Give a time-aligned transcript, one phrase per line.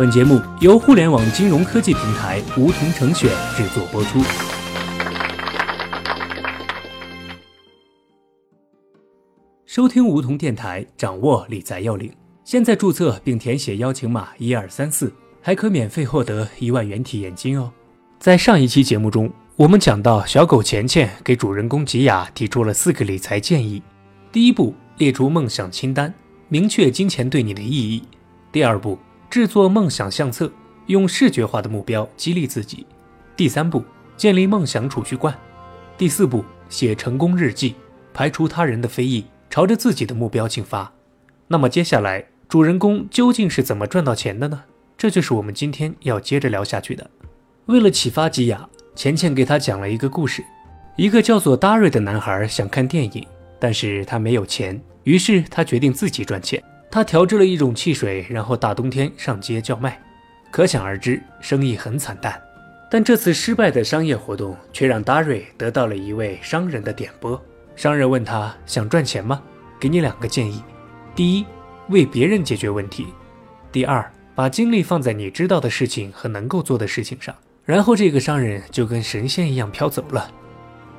[0.00, 4.18] 本节目由互联网金融科技平台梧桐城选制作播出。
[9.66, 12.10] 收听梧桐电台，掌握理财要领。
[12.44, 15.12] 现在注册并填写邀请码一二三四，
[15.42, 17.70] 还可免费获得一万元体验金哦。
[18.18, 23.82] 在上一期节目中，我们讲到小狗钱钱给主人公吉雅提出了四个理财建议：
[24.32, 26.10] 第一步，列出梦想清单，
[26.48, 28.02] 明确金钱对你的意义；
[28.50, 28.98] 第二步，
[29.30, 30.50] 制作梦想相册，
[30.86, 32.84] 用视觉化的目标激励自己；
[33.36, 33.84] 第三步，
[34.16, 35.32] 建立梦想储蓄罐；
[35.96, 37.76] 第四步，写成功日记，
[38.12, 40.92] 排除他人的非议，朝着自己的目标进发。
[41.46, 44.64] 那么接下来，主人公究竟是怎么赚到钱的呢？
[44.98, 47.08] 这就是我们今天要接着聊下去的。
[47.66, 50.44] 为了启发吉雅，钱钱给他讲了一个故事：
[50.96, 53.24] 一个叫做达瑞的男孩想看电影，
[53.60, 56.60] 但是他没有钱，于是他决定自己赚钱。
[56.90, 60.00] 他调制了一种汽水，然后大冬天上街叫卖，
[60.50, 62.40] 可想而知，生意很惨淡。
[62.90, 67.40] 但这次失败的商业活动却让达瑞得到了一位商人的点拨。
[67.76, 69.40] 商人问他想赚钱吗？
[69.78, 70.60] 给你两个建议：
[71.14, 71.46] 第一，
[71.90, 73.04] 为别人解决问题；
[73.70, 77.32] 第二，把精力放在你知道的事情和能够做的事情上。
[77.64, 80.28] 然后这个商人就跟神仙一样飘走了。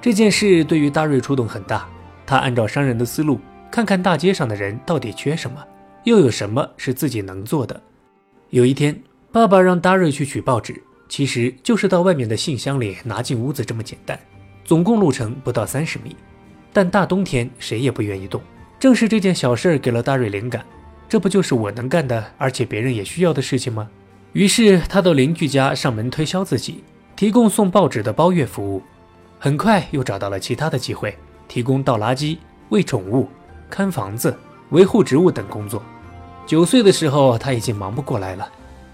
[0.00, 1.88] 这件事对于达瑞触动很大，
[2.24, 5.60] 他按照商人的思路，看看大街上的人到底缺什么。
[6.04, 7.80] 又有什么是自己能做的？
[8.50, 14.18] 有一天，爸爸让达瑞去取报纸，其实就是到外面的信箱里拿进屋子这么简单。
[14.64, 16.16] 总共路程不到三十米，
[16.72, 18.40] 但大冬天谁也不愿意动。
[18.78, 20.64] 正是这件小事儿给了达瑞灵感，
[21.08, 23.88] 这不就是我能干的，而且别人也需要的事情吗？
[24.32, 26.82] 于是他到邻居家上门推销自己，
[27.14, 28.82] 提供送报纸的包月服务。
[29.38, 31.16] 很快又找到了其他的机会，
[31.48, 33.28] 提供倒垃圾、喂宠物、
[33.68, 34.34] 看房子。
[34.70, 35.82] 维护植物等工作。
[36.46, 38.50] 九岁的时候，他已经忙不过来了，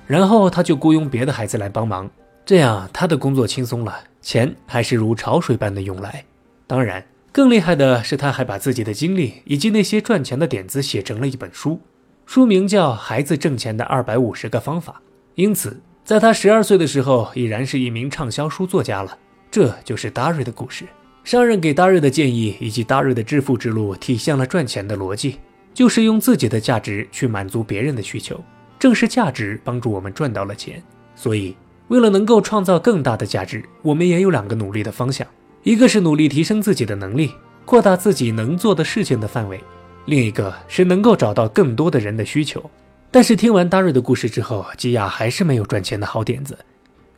[0.06, 2.10] 然后他就雇佣别的孩子来帮忙，
[2.44, 6.24] 这样他的工作轻松了，钱还是如潮水般的涌来。
[6.66, 11.80] 当然，更厉害的是，他还把自己的经历以及那些赚钱的点子写成了一本书，
[12.26, 14.92] 书名叫《孩子挣钱的二百五十个方法》。
[15.34, 19.16] 因此，在他十二岁的时候，已然是一名畅销书作家了。
[19.50, 20.84] 这就是达瑞的故事。
[21.24, 25.38] 商人给达瑞的建议以及达瑞的致富之路，体现了赚钱的逻辑。
[25.76, 28.42] 就是用自己的价值去满足别人的需求，
[28.78, 30.82] 正是价值帮助我们赚到了钱。
[31.14, 31.54] 所以，
[31.88, 35.26] 为了能够创造更大的价值，我们也有两个努力的方向：
[35.64, 37.30] 一个是努力提升自己的能力，
[37.66, 39.58] 扩大自己能做的事情的范围；
[40.06, 42.70] 另一个是能够找到更多的人的需求。
[43.10, 46.56] 但是，听完达瑞的故事之后，吉亚还是没有赚钱的好点子，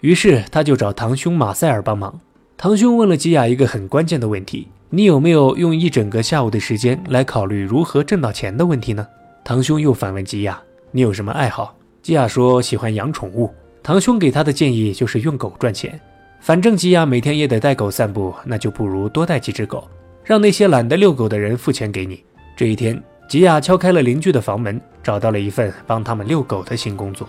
[0.01, 2.21] 于是他就找堂兄马塞尔帮忙。
[2.57, 4.67] 堂兄问了吉亚一个很关键的问题。
[4.91, 9.07] 你有没有用一整个下午的时间来考虑如何挣到钱的问题呢？
[9.45, 10.59] 堂兄又反问吉亚
[10.93, 13.53] ：“你有什么爱好？”吉亚说：“喜欢养宠物。”
[13.85, 16.01] 堂兄给他的建议就是用狗赚钱，
[16.41, 19.87] 反正吉亚每天也得带狗散步，那就不如多带几只狗，
[20.25, 22.25] 让那些懒得遛狗的人付钱给你。
[22.57, 27.29] 这一天，吉亚敲开了邻居的房门，找到了一份帮他们遛狗的新工作。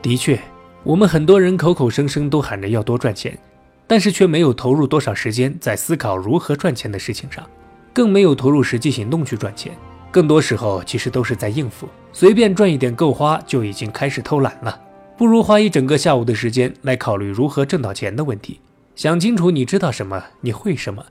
[0.00, 0.40] 的确，
[0.82, 3.36] 我们很多人口口声声都喊着要多赚钱。
[3.86, 7.48] 但是却没有投入多少时间在思考如何赚钱的事情上，
[7.92, 9.72] 更没有投入实际行动去赚钱。
[10.10, 14.80] 更多时候其实都是在应付，随便赚一点够花就已经开始偷懒了。
[15.16, 18.60] 不如花一整个下午的时间来考虑如何挣到钱的问题，
[18.94, 21.04] 想清楚你知道什么，你会什么，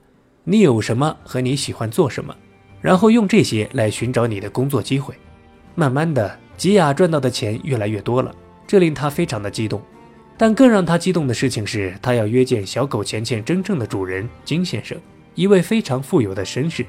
[0.44, 2.34] 你有什么和你喜欢做什么，
[2.80, 5.14] 然后用这些来寻找你的工作机会。
[5.74, 8.34] 慢慢的，吉雅赚到的钱越来越多了，
[8.66, 9.80] 这令他非常的激动。
[10.38, 14.98] 但更让他激动的事情是，他要约见小狗钱钱真正的主人金先生，
[15.34, 16.84] 一位非常富有的绅士。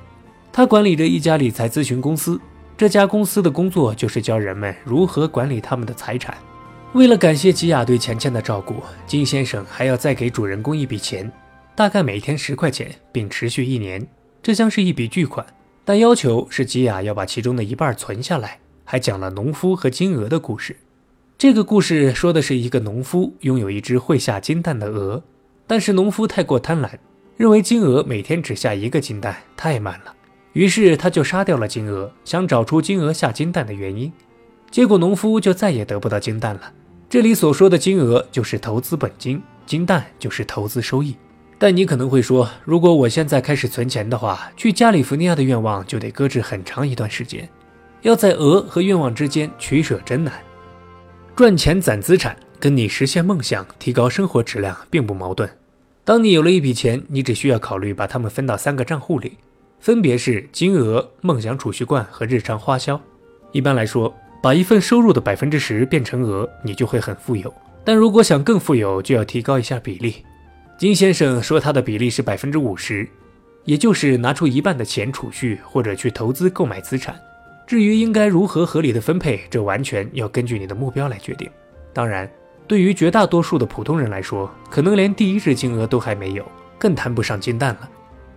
[0.51, 2.39] 他管理着一家理财咨询公司，
[2.77, 6.37] 这家公司的工作就是教人们如何管理他们的财产。
[6.93, 8.75] 为了感谢吉雅对钱钱的照顾，
[9.05, 11.31] 金先生还要再给主人公一笔钱，
[11.75, 14.05] 大概每天十块钱，并持续一年。
[14.41, 15.45] 这将是一笔巨款，
[15.85, 18.59] 但要求是吉雅要把其中的一半存下来。
[18.83, 20.75] 还讲了农夫和金鹅的故事。
[21.37, 25.21] 这个故事说的是一个农夫拥有一只会下金蛋的鹅，
[25.67, 26.89] 但是农夫太过贪婪，
[27.35, 30.15] 认为金鹅每天只下一个金蛋太慢了，
[30.53, 34.11] 于是他就杀掉了金鹅，想找出金鹅下金蛋的原因。
[34.71, 36.73] 结果农夫就再也得不到金蛋了。
[37.07, 41.15] 这里所说的金鹅就是投资本金，金蛋就是投资收益。
[41.59, 47.47] 但你可能会说，如果我现在开始存钱的话，去加利福尼亚的愿望就得搁置很长一段时间，
[48.01, 50.33] 要在鹅和愿望之间取舍真难。
[51.37, 55.47] 赚钱攒资产，跟你实现梦想、提高生活质量并不矛盾。
[56.03, 59.37] 当你有了一笔钱，你只需要考虑把它们分到三个账户里，
[59.79, 62.99] 分别是金额、梦想储蓄罐和日常花销。
[63.51, 64.11] 一般来说，
[64.41, 67.53] 把一份收入的百分之十变成额，你就会很富有。
[67.85, 70.25] 但如果想更富有，就要提高一下比例。
[70.75, 73.07] 金先生说他的比例是百分之五十，
[73.63, 77.15] 也就是拿出一半的钱储蓄或者去投资购买资产。
[77.67, 81.49] 至于应该如何合理的分配，这完全要根据你的目标来决定。
[81.91, 82.31] 当然，
[82.65, 86.45] 对于绝大多数的普通人来说，可能连第一日金额都还没有，
[86.79, 87.89] 更谈不上金蛋了。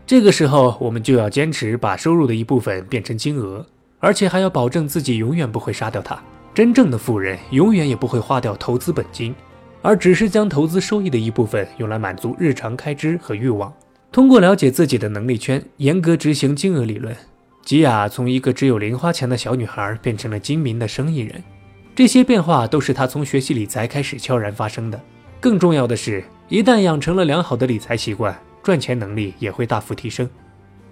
[0.05, 3.65] 这个时候，我们就要坚持把收入的一部分变成金额，
[4.01, 6.21] 而且还要保证自己永远不会杀掉它。
[6.53, 9.33] 真正的富人永远也不会花掉投资本金，
[9.81, 13.73] 而只是将投资收益的一部分用来满足日常开支和欲望。
[14.11, 17.15] 通过了解自己的能力圈，严格执行金额理论，
[17.63, 21.43] 吉雅从一个只有零花钱的小女孩变成了精明的生意人。
[21.95, 25.01] 这些变化都是她从学习理财开始悄然发生的。
[25.41, 28.39] 更重要的是，一旦养成了良好的理财习惯。
[28.63, 30.29] 赚钱能力也会大幅提升。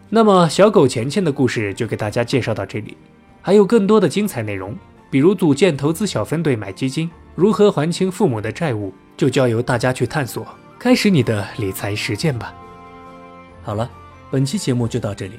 [0.08, 2.96] 那么，小狗钱钱的故事就给大家介绍到这里，
[3.42, 4.74] 还有更多的精彩内容，
[5.10, 10.46] 比如组建投资小分队买基金，如何还清父母的债务，就交由大家去探索，
[10.78, 12.54] 开始你的理财实践吧。
[13.62, 13.90] 好了，
[14.30, 15.38] 本期节目就到这里。